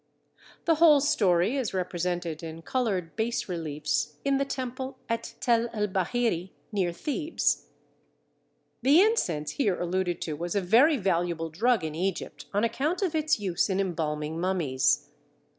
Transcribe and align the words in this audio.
The 0.65 0.75
whole 0.81 0.99
story 0.99 1.55
is 1.57 1.75
represented 1.75 2.41
in 2.41 2.63
coloured 2.63 3.15
bas 3.15 3.47
reliefs 3.47 4.15
in 4.25 4.37
the 4.39 4.45
temple 4.45 4.97
at 5.07 5.35
Tel 5.39 5.69
el 5.73 5.87
Bahiri, 5.89 6.49
near 6.71 6.91
Thebes. 6.91 7.67
Rawlinson, 8.81 8.81
Story 8.81 8.81
of 8.81 8.81
Egypt. 8.81 8.81
The 8.81 9.01
incense 9.03 9.51
here 9.57 9.79
alluded 9.79 10.21
to 10.21 10.33
was 10.33 10.55
a 10.55 10.59
very 10.61 10.97
valuable 10.97 11.51
drug 11.51 11.83
in 11.83 11.93
Egypt 11.93 12.45
on 12.51 12.63
account 12.63 13.03
of 13.03 13.13
its 13.13 13.39
use 13.39 13.69
in 13.69 13.79
embalming 13.79 14.39
mummies. 14.39 15.07